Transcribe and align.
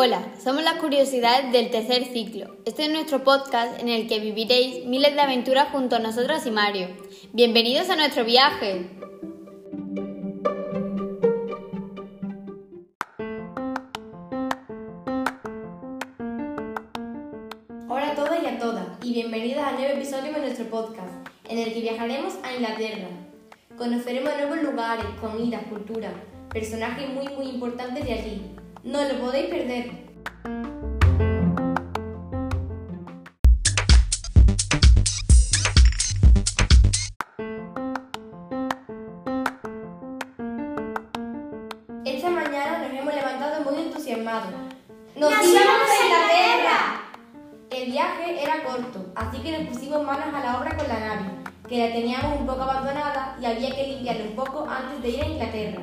Hola, 0.00 0.22
somos 0.40 0.62
las 0.62 0.74
curiosidades 0.74 1.50
del 1.50 1.72
tercer 1.72 2.04
ciclo. 2.04 2.54
Este 2.64 2.84
es 2.84 2.92
nuestro 2.92 3.24
podcast 3.24 3.80
en 3.80 3.88
el 3.88 4.06
que 4.06 4.20
viviréis 4.20 4.86
miles 4.86 5.12
de 5.12 5.20
aventuras 5.20 5.70
junto 5.72 5.96
a 5.96 5.98
nosotras 5.98 6.46
y 6.46 6.52
Mario. 6.52 6.86
Bienvenidos 7.32 7.90
a 7.90 7.96
nuestro 7.96 8.24
viaje. 8.24 8.90
Hola 17.88 18.12
a 18.12 18.14
todos 18.14 18.36
y 18.40 18.46
a 18.46 18.56
todas 18.60 18.86
y 19.02 19.14
bienvenidas 19.14 19.64
al 19.66 19.80
nuevo 19.80 19.94
episodio 19.94 20.32
de 20.32 20.40
nuestro 20.42 20.66
podcast, 20.66 21.28
en 21.48 21.58
el 21.58 21.74
que 21.74 21.80
viajaremos 21.80 22.34
a 22.44 22.54
Inglaterra. 22.54 23.08
Conoceremos 23.76 24.30
nuevos 24.36 24.62
lugares, 24.62 25.06
comidas, 25.20 25.64
cultura, 25.68 26.12
personajes 26.50 27.08
muy 27.12 27.26
muy 27.30 27.48
importantes 27.48 28.04
de 28.04 28.12
allí. 28.12 28.57
No 28.84 29.02
lo 29.02 29.18
podéis 29.18 29.46
perder. 29.46 29.90
Esta 42.04 42.30
mañana 42.30 42.78
nos 42.78 42.92
hemos 42.92 43.14
levantado 43.14 43.64
muy 43.64 43.82
entusiasmados. 43.82 44.52
¡Nos 45.16 45.30
¡Nos 45.30 45.40
a 45.40 45.42
Inglaterra! 45.42 47.02
El 47.70 47.90
viaje 47.90 48.42
era 48.42 48.62
corto, 48.62 49.06
así 49.16 49.38
que 49.38 49.58
nos 49.58 49.68
pusimos 49.68 50.04
manos 50.04 50.32
a 50.32 50.40
la 50.40 50.58
obra 50.60 50.76
con 50.76 50.86
la 50.86 51.00
nave, 51.00 51.24
que 51.68 51.78
la 51.78 51.92
teníamos 51.92 52.40
un 52.40 52.46
poco 52.46 52.62
abandonada 52.62 53.36
y 53.40 53.44
había 53.44 53.74
que 53.74 53.88
limpiarla 53.88 54.24
un 54.24 54.36
poco 54.36 54.68
antes 54.70 55.02
de 55.02 55.08
ir 55.10 55.22
a 55.22 55.26
Inglaterra. 55.26 55.80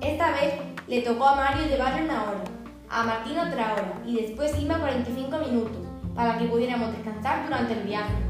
Esta 0.00 0.30
vez 0.32 0.54
le 0.90 1.02
tocó 1.02 1.24
a 1.24 1.36
Mario 1.36 1.68
llevarle 1.68 2.04
una 2.04 2.24
hora, 2.24 2.42
a 2.88 3.04
Martín 3.04 3.38
otra 3.38 3.74
hora 3.74 3.92
y 4.04 4.16
después 4.16 4.58
Inma 4.60 4.80
45 4.80 5.38
minutos, 5.38 5.86
para 6.16 6.36
que 6.36 6.46
pudiéramos 6.46 6.90
descansar 6.90 7.44
durante 7.44 7.74
el 7.74 7.84
viaje. 7.84 8.29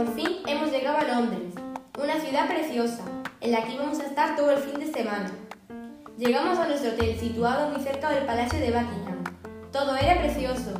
Por 0.00 0.14
fin 0.14 0.38
hemos 0.46 0.70
llegado 0.70 0.96
a 0.96 1.02
Londres, 1.02 1.52
una 2.02 2.18
ciudad 2.20 2.48
preciosa, 2.48 3.02
en 3.42 3.52
la 3.52 3.62
que 3.64 3.74
íbamos 3.74 4.00
a 4.00 4.06
estar 4.06 4.34
todo 4.34 4.50
el 4.50 4.56
fin 4.56 4.80
de 4.80 4.90
semana. 4.90 5.30
Llegamos 6.16 6.58
a 6.58 6.66
nuestro 6.66 6.92
hotel 6.92 7.18
situado 7.18 7.68
muy 7.68 7.82
cerca 7.82 8.08
del 8.08 8.24
Palacio 8.24 8.60
de 8.60 8.70
Buckingham. 8.70 9.22
Todo 9.70 9.94
era 9.96 10.18
precioso. 10.18 10.72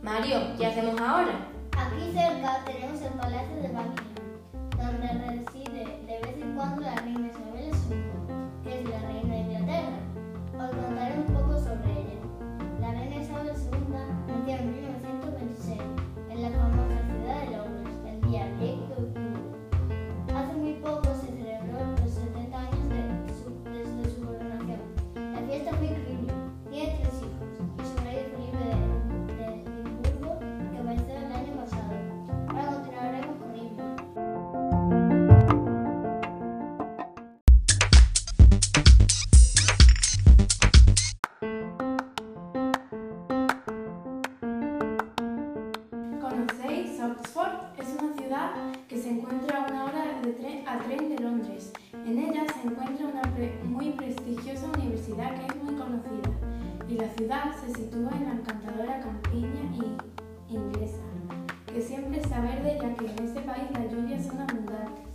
Mario, 0.00 0.38
¿qué 0.56 0.64
hacemos 0.64 0.98
ahora? 0.98 1.48
Aquí 1.76 2.12
cerca 2.14 2.64
tenemos 2.64 3.02
el 3.02 3.12
Palacio 3.12 3.56
de 3.56 3.68
Buckingham, 3.68 4.40
donde 4.78 5.08
reside 5.26 5.84
de 6.06 6.20
vez 6.26 6.36
en 6.40 6.56
cuando 6.56 6.80
la 6.80 6.94
reina 6.94 7.30
se 52.62 52.68
encuentra 52.68 53.06
una 53.06 53.22
pre- 53.34 53.58
muy 53.64 53.90
prestigiosa 53.90 54.66
universidad 54.78 55.34
que 55.34 55.46
es 55.46 55.62
muy 55.62 55.74
conocida 55.74 56.30
y 56.88 56.94
la 56.94 57.08
ciudad 57.10 57.44
se 57.60 57.74
sitúa 57.74 58.10
en 58.16 58.24
la 58.24 58.32
encantadora 58.34 59.00
campiña 59.00 59.62
i- 59.74 60.54
inglesa, 60.54 61.02
que 61.66 61.80
siempre 61.82 62.20
está 62.20 62.40
verde 62.40 62.78
ya 62.80 62.94
que 62.94 63.06
en 63.10 63.24
este 63.26 63.40
país 63.40 63.64
las 63.72 63.90
lluvias 63.92 64.24
son 64.26 64.40
abundantes. 64.40 65.10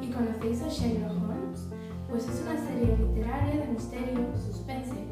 ¿Y 0.00 0.10
conocéis 0.10 0.62
a 0.62 0.68
Sherlock 0.68 1.12
Holmes? 1.22 1.68
Pues 2.10 2.28
es 2.28 2.42
una 2.42 2.58
serie 2.58 2.96
literaria 2.98 3.60
de 3.60 3.72
misterio, 3.72 4.26
suspense. 4.36 5.04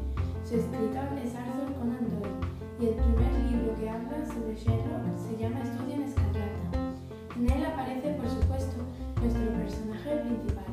Su 0.43 0.55
escritor 0.55 1.07
es 1.23 1.35
Arthur 1.35 1.73
Conan 1.79 2.03
Doyle 2.09 2.35
y 2.79 2.85
el 2.87 2.95
primer 2.95 3.31
libro 3.49 3.75
que 3.79 3.89
habla 3.89 4.25
sobre 4.25 4.55
Sherlock 4.55 5.05
se 5.17 5.37
llama 5.37 5.61
Estudio 5.61 5.95
en 5.95 6.01
Escarlata. 6.03 6.95
En 7.37 7.49
él 7.49 7.65
aparece, 7.65 8.13
por 8.13 8.29
supuesto, 8.29 8.75
nuestro 9.21 9.51
personaje 9.53 10.15
principal, 10.17 10.64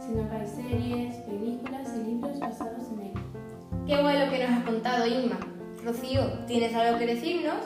sino 0.00 0.28
que 0.28 0.36
hay 0.36 0.46
series, 0.46 1.16
películas 1.22 1.94
y 1.96 2.10
libros 2.10 2.38
basados 2.40 2.90
en 2.92 3.06
él. 3.06 3.12
Qué 3.86 4.00
bueno 4.02 4.30
que 4.30 4.38
nos 4.46 4.50
has 4.50 4.64
contado, 4.64 5.06
Inma. 5.06 5.38
Rocío, 5.84 6.22
¿tienes 6.46 6.74
algo 6.74 6.98
que 6.98 7.06
decirnos? 7.06 7.56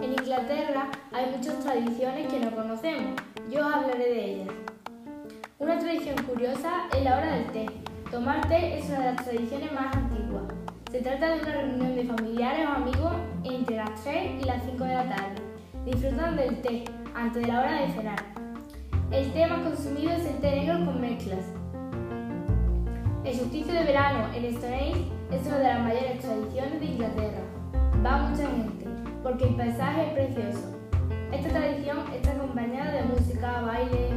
En 0.00 0.12
Inglaterra 0.12 0.90
hay 1.12 1.36
muchas 1.36 1.58
tradiciones 1.60 2.32
que 2.32 2.40
no 2.40 2.50
conocemos. 2.54 3.20
Yo 3.50 3.66
os 3.66 3.74
hablaré 3.74 4.08
de 4.08 4.24
ellas. 4.24 4.54
Una 5.58 5.78
tradición 5.78 6.16
curiosa 6.24 6.88
es 6.96 7.04
la 7.04 7.18
hora 7.18 7.34
del 7.34 7.46
té. 7.52 7.93
Tomar 8.14 8.46
es 8.52 8.88
una 8.90 8.98
de 9.00 9.04
las 9.06 9.24
tradiciones 9.24 9.72
más 9.72 9.92
antiguas. 9.92 10.44
Se 10.88 11.00
trata 11.00 11.34
de 11.34 11.42
una 11.42 11.52
reunión 11.52 11.96
de 11.96 12.04
familiares 12.04 12.64
o 12.64 12.70
amigos 12.70 13.12
entre 13.42 13.74
las 13.74 14.04
3 14.04 14.40
y 14.40 14.44
las 14.44 14.62
5 14.62 14.84
de 14.84 14.94
la 14.94 15.08
tarde. 15.08 15.42
Disfrutan 15.84 16.36
del 16.36 16.62
té 16.62 16.84
antes 17.12 17.42
de 17.42 17.48
la 17.48 17.58
hora 17.58 17.80
de 17.80 17.90
cenar. 17.90 18.24
El 19.10 19.32
té 19.32 19.48
más 19.48 19.62
consumido 19.62 20.12
es 20.12 20.26
el 20.26 20.36
té 20.36 20.48
negro 20.48 20.86
con 20.86 21.00
mezclas. 21.00 21.44
El 23.24 23.34
solsticio 23.34 23.74
de 23.74 23.82
verano 23.82 24.32
en 24.32 24.54
Stonehenge 24.58 25.10
es 25.32 25.46
una 25.48 25.58
de 25.58 25.64
las 25.64 25.80
mayores 25.80 26.20
tradiciones 26.20 26.78
de 26.78 26.86
Inglaterra. 26.86 27.42
Va 28.06 28.28
mucha 28.28 28.46
gente 28.46 28.86
porque 29.24 29.48
el 29.48 29.56
paisaje 29.56 30.06
es 30.06 30.12
precioso. 30.12 30.78
Esta 31.32 31.48
tradición 31.48 31.98
está 32.14 32.30
acompañada 32.30 32.92
de 32.92 33.02
música, 33.06 33.62
baile. 33.62 34.10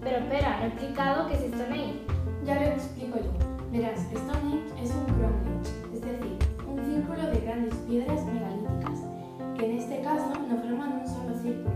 Pero 0.00 0.16
espera, 0.16 0.56
no 0.58 0.64
he 0.64 0.66
explicado 0.66 1.28
qué 1.28 1.34
es 1.34 1.42
Stonehenge. 1.42 2.09
Ya 2.44 2.54
lo 2.54 2.66
explico 2.66 3.18
yo. 3.18 3.30
Verás, 3.70 4.00
Stonehenge 4.00 4.82
es 4.82 4.90
un 4.90 5.04
cromlech, 5.04 5.66
es 5.94 6.00
decir, 6.00 6.38
un 6.66 6.84
círculo 6.84 7.30
de 7.30 7.40
grandes 7.40 7.74
piedras 7.86 8.24
megalíticas, 8.24 9.00
que 9.56 9.66
en 9.66 9.78
este 9.78 10.00
caso 10.00 10.32
no 10.48 10.56
forman 10.56 11.00
un 11.00 11.06
solo 11.06 11.34
círculo, 11.40 11.70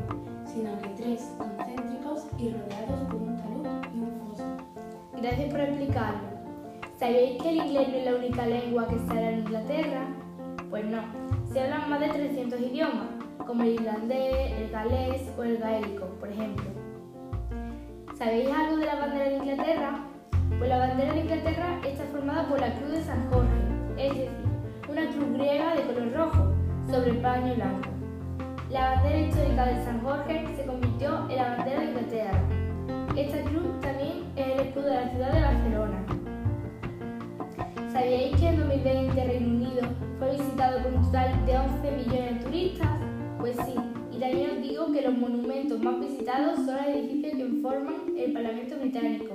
sino 0.46 0.76
que 0.78 0.88
tres 0.96 1.30
concéntricos 1.38 2.26
y 2.38 2.50
rodeados 2.50 3.00
por 3.08 3.16
un 3.16 3.36
talud 3.36 3.66
y 3.94 4.00
un 4.00 4.20
foso. 4.26 4.44
Gracias 5.20 5.50
por 5.50 5.60
explicarlo. 5.60 6.34
¿Sabéis 6.98 7.42
que 7.42 7.48
el 7.50 7.56
inglés 7.56 7.88
no 7.88 7.94
es 7.96 8.04
la 8.04 8.16
única 8.16 8.46
lengua 8.46 8.88
que 8.88 8.98
se 8.98 9.10
habla 9.10 9.30
en 9.30 9.38
Inglaterra? 9.40 10.06
Pues 10.70 10.84
no, 10.86 11.02
se 11.52 11.60
hablan 11.60 11.90
más 11.90 12.00
de 12.00 12.08
300 12.08 12.60
idiomas, 12.60 13.08
como 13.46 13.62
el 13.62 13.74
irlandés, 13.74 14.52
el 14.52 14.70
galés 14.70 15.22
o 15.38 15.42
el 15.44 15.58
gaélico, 15.58 16.06
por 16.18 16.30
ejemplo. 16.30 16.64
¿Sabéis 18.16 18.48
algo 18.50 18.78
de 18.78 18.86
la 18.86 18.94
bandera 18.94 19.28
de 19.28 19.36
Inglaterra? 19.36 20.13
Pues 20.58 20.70
la 20.70 20.78
bandera 20.78 21.12
de 21.12 21.20
Inglaterra 21.20 21.80
está 21.86 22.04
formada 22.04 22.48
por 22.48 22.60
la 22.60 22.72
cruz 22.74 22.92
de 22.92 23.02
San 23.02 23.28
Jorge, 23.30 23.48
es 23.96 24.08
decir, 24.10 24.28
una 24.88 25.02
cruz 25.10 25.32
griega 25.32 25.74
de 25.74 25.82
color 25.82 26.12
rojo 26.14 26.52
sobre 26.88 27.10
el 27.10 27.16
paño 27.18 27.54
blanco. 27.54 27.88
La 28.70 28.94
bandera 28.94 29.18
histórica 29.18 29.66
de 29.66 29.84
San 29.84 30.00
Jorge 30.00 30.46
se 30.56 30.64
convirtió 30.64 31.28
en 31.28 31.36
la 31.36 31.56
bandera 31.56 31.80
de 31.80 31.86
Inglaterra. 31.86 32.42
Esta 33.16 33.40
cruz 33.50 33.80
también 33.80 34.24
es 34.36 34.46
el 34.46 34.60
escudo 34.60 34.86
de 34.86 34.94
la 34.94 35.10
ciudad 35.10 35.32
de 35.32 35.40
Barcelona. 35.40 36.06
¿Sabíais 37.92 38.36
que 38.36 38.48
en 38.48 38.58
2020 38.58 39.24
Reino 39.24 39.46
Unido 39.46 39.82
fue 40.18 40.30
visitado 40.32 40.82
por 40.82 40.92
un 40.92 41.02
total 41.02 41.46
de 41.46 41.58
11 41.58 41.90
millones 41.92 42.38
de 42.38 42.44
turistas? 42.44 42.88
Pues 43.38 43.56
sí, 43.56 43.74
y 44.10 44.18
también 44.18 44.50
os 44.50 44.62
digo 44.62 44.92
que 44.92 45.02
los 45.02 45.18
monumentos 45.18 45.80
más 45.80 46.00
visitados 46.00 46.56
son 46.56 46.76
los 46.76 46.86
edificios 46.86 47.34
que 47.34 47.42
informan 47.42 47.94
el 48.16 48.32
Parlamento 48.32 48.76
Británico, 48.76 49.34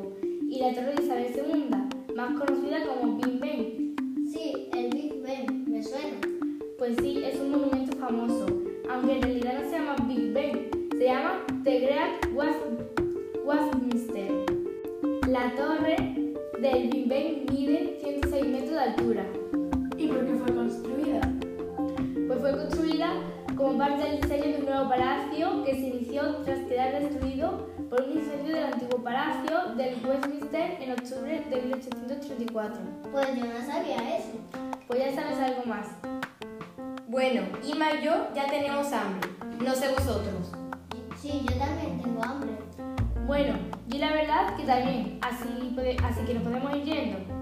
y 0.50 0.60
la 0.60 0.74
Torre 0.74 0.96
de 0.96 1.04
Isabel 1.04 1.28
II, 1.36 2.16
más 2.16 2.40
conocida 2.40 2.84
como 2.84 3.18
Big 3.18 3.40
Ben. 3.40 3.96
Sí, 4.31 4.68
el 4.74 4.90
Big 4.90 5.22
Ben, 5.22 5.66
me 5.68 5.84
suena. 5.84 6.18
Pues 6.80 6.96
sí, 7.01 7.22
es 7.24 7.40
un 7.40 7.51
monumento 7.51 7.96
famoso, 7.98 8.48
aunque 8.90 9.13
en 9.13 9.22
realidad 9.22 9.62
no 9.62 9.69
se 9.69 9.78
llama 9.78 9.96
Big 10.07 10.34
Ben, 10.34 10.72
se 10.98 11.06
llama 11.06 11.46
The 11.63 11.80
Great 11.81 12.25
Westminster. 13.46 14.31
La 15.28 15.54
torre 15.56 15.96
del 16.60 16.90
Big 16.90 17.07
Ben 17.07 17.46
mide 17.51 18.00
106 18.01 18.48
metros 18.48 18.72
de 18.72 18.80
altura. 18.80 19.25
¿Y 19.98 20.07
por 20.07 20.25
qué 20.25 20.34
fue 20.34 20.56
construida? 20.56 21.22
Pues 22.28 22.40
fue 22.40 22.51
construida 22.57 23.13
como 23.59 23.77
parte 23.77 24.03
del 24.03 24.21
diseño 24.21 24.44
de 24.45 24.57
un 24.59 24.65
nuevo 24.67 24.89
palacio 24.89 25.65
que 25.65 25.73
se 25.73 25.88
inició 25.88 26.38
tras 26.45 26.59
quedar 26.59 26.97
destruido 26.97 27.67
por 27.89 28.01
un 28.03 28.13
incendio 28.13 28.56
del 28.56 28.73
antiguo 28.73 29.03
palacio 29.03 29.75
del 29.75 29.97
Westminster 30.06 30.77
en 30.81 30.91
octubre 30.94 31.44
de 31.50 31.61
1834. 31.63 32.79
Pues 33.11 33.35
yo 33.35 33.44
no 33.44 33.65
sabía 33.65 34.17
eso. 34.17 34.31
Pues 34.88 35.00
ya 35.00 35.13
sabes 35.13 35.39
algo 35.39 35.63
más. 35.65 35.88
Bueno, 37.09 37.41
Ima 37.65 37.95
y 37.95 38.06
yo 38.06 38.29
ya 38.33 38.47
tenemos 38.47 38.94
hambre. 38.94 39.29
No 39.62 39.75
sé 39.75 39.89
vosotros. 39.89 40.53
Sí, 41.17 41.41
yo 41.44 41.57
también 41.57 42.01
tengo 42.01 42.23
hambre. 42.23 42.51
Bueno, 43.27 43.59
yo 43.89 44.00
la 44.00 44.13
verdad 44.13 44.55
que 44.55 44.63
también, 44.63 45.19
así, 45.21 45.75
así 46.01 46.25
que 46.25 46.33
nos 46.33 46.44
podemos 46.44 46.77
ir 46.77 46.83
yendo. 46.85 47.38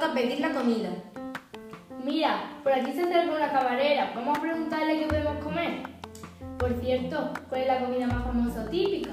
Toca 0.00 0.14
pedir 0.14 0.40
la 0.40 0.52
comida. 0.52 0.88
Mira, 2.02 2.44
por 2.62 2.72
aquí 2.72 2.90
se 2.92 3.02
acerca 3.02 3.36
una 3.36 3.52
camarera. 3.52 4.12
Vamos 4.14 4.38
a 4.38 4.40
preguntarle 4.40 4.98
qué 4.98 5.06
podemos 5.06 5.44
comer. 5.44 5.82
Por 6.58 6.72
cierto, 6.80 7.34
¿cuál 7.50 7.60
es 7.60 7.66
la 7.66 7.80
comida 7.80 8.06
más 8.06 8.24
famosa 8.24 8.64
o 8.64 8.70
típica? 8.70 9.10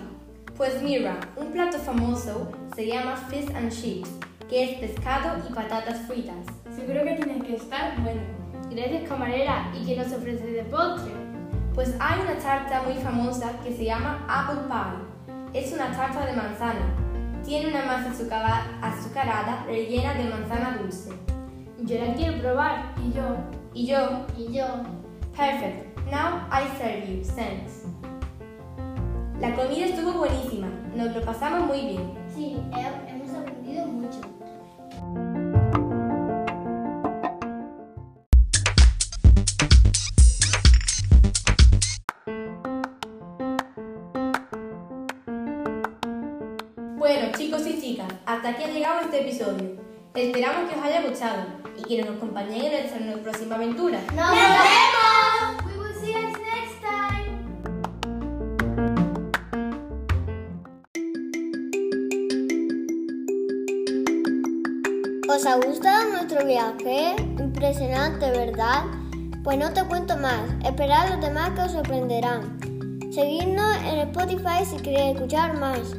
Pues 0.55 0.81
mira, 0.81 1.19
un 1.35 1.51
plato 1.51 1.77
famoso 1.77 2.53
se 2.73 2.87
llama 2.87 3.17
fish 3.17 3.53
and 3.53 3.69
chips, 3.69 4.09
que 4.49 4.63
es 4.63 4.79
pescado 4.79 5.43
y 5.49 5.53
patatas 5.53 5.99
fritas. 6.07 6.45
Seguro 6.73 7.03
que 7.03 7.15
tiene 7.15 7.41
que 7.41 7.57
estar 7.57 8.01
bueno. 8.01 8.21
Gracias, 8.69 9.09
camarera. 9.09 9.69
¿Y 9.75 9.85
qué 9.85 9.97
nos 9.97 10.13
ofrece 10.13 10.45
de 10.45 10.63
postre? 10.63 11.11
Pues 11.75 11.93
hay 11.99 12.21
una 12.21 12.37
tarta 12.37 12.83
muy 12.83 12.95
famosa 12.95 13.51
que 13.61 13.75
se 13.75 13.83
llama 13.83 14.25
apple 14.29 14.61
pie. 14.69 15.61
Es 15.61 15.73
una 15.73 15.91
tarta 15.91 16.25
de 16.25 16.31
manzana. 16.31 17.06
Tiene 17.47 17.69
una 17.69 17.85
masa 17.85 18.11
azucara- 18.11 18.65
azucarada 18.81 19.63
rellena 19.65 20.13
de 20.15 20.25
manzana 20.25 20.77
dulce. 20.81 21.11
Yo 21.81 21.97
la 22.05 22.13
quiero 22.13 22.39
probar. 22.41 22.94
Y 23.01 23.13
yo, 23.13 23.38
Y 23.73 23.85
yo, 23.88 24.25
Y 24.38 24.51
yo, 24.53 24.65
perfect. 25.35 25.97
Now 26.11 26.45
I 26.51 26.67
serve 26.77 27.07
you. 27.07 27.21
Thanks. 27.35 27.85
La 29.39 29.53
comida 29.55 29.85
estuvo 29.85 30.11
buenísima. 30.13 30.67
Nos 30.95 31.15
lo 31.15 31.21
pasamos 31.21 31.67
muy 31.67 31.81
bien. 31.85 32.13
sí, 32.35 32.57
he- 32.75 33.09
hemos 33.11 33.33
aprendido 33.33 33.86
chicos 47.37 47.67
y 47.67 47.79
chicas, 47.79 48.07
hasta 48.25 48.49
aquí 48.49 48.63
ha 48.63 48.67
llegado 48.67 49.01
este 49.01 49.21
episodio. 49.21 49.77
Esperamos 50.15 50.67
que 50.67 50.79
os 50.79 50.83
haya 50.83 51.07
gustado 51.07 51.43
y 51.77 51.83
que 51.83 52.01
nos 52.01 52.15
acompañen 52.17 52.65
en 52.65 52.71
nuestra 53.05 53.21
próxima 53.21 53.55
aventura. 53.55 53.99
¡Nos 54.15 54.31
vemos! 54.31 55.65
We 55.67 55.77
will 55.77 55.93
see 56.01 56.15
us 56.15 56.33
next 56.39 56.81
time. 56.81 57.37
¿Os 65.29 65.45
ha 65.45 65.57
gustado 65.57 66.09
nuestro 66.13 66.44
viaje? 66.44 67.15
Impresionante, 67.37 68.31
¿verdad? 68.31 68.85
Pues 69.44 69.59
no 69.59 69.71
te 69.73 69.83
cuento 69.83 70.17
más. 70.17 70.41
Esperad 70.65 71.09
los 71.11 71.21
demás 71.21 71.51
que 71.51 71.61
os 71.61 71.71
sorprenderán. 71.71 72.57
Seguidnos 73.11 73.77
en 73.85 73.99
Spotify 74.09 74.65
si 74.65 74.77
queréis 74.77 75.15
escuchar 75.15 75.56
más. 75.59 75.95